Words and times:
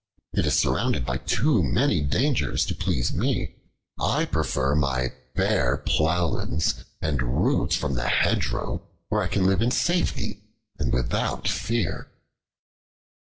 It 0.33 0.47
is 0.47 0.55
surrounded 0.57 1.05
by 1.05 1.17
too 1.19 1.61
many 1.61 2.01
dangers 2.01 2.65
to 2.65 2.73
please 2.73 3.13
me. 3.13 3.53
I 3.99 4.25
prefer 4.25 4.73
my 4.73 5.13
bare 5.35 5.77
plowlands 5.77 6.73
and 7.03 7.21
roots 7.45 7.75
from 7.75 7.93
the 7.93 8.07
hedgerow, 8.07 8.81
where 9.09 9.21
I 9.21 9.27
can 9.27 9.45
live 9.45 9.61
in 9.61 9.69
safety, 9.69 10.41
and 10.79 10.91
without 10.91 11.47
fear." 11.47 12.09